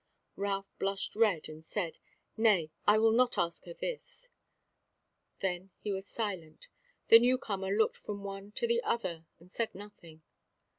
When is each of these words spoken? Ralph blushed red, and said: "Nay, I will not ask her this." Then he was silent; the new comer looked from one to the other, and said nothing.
Ralph 0.35 0.73
blushed 0.79 1.15
red, 1.15 1.47
and 1.47 1.63
said: 1.63 1.99
"Nay, 2.35 2.71
I 2.87 2.97
will 2.97 3.11
not 3.11 3.37
ask 3.37 3.65
her 3.65 3.73
this." 3.75 4.29
Then 5.41 5.69
he 5.77 5.91
was 5.91 6.07
silent; 6.07 6.65
the 7.09 7.19
new 7.19 7.37
comer 7.37 7.69
looked 7.69 7.97
from 7.97 8.23
one 8.23 8.51
to 8.53 8.65
the 8.65 8.81
other, 8.81 9.27
and 9.39 9.51
said 9.51 9.75
nothing. 9.75 10.23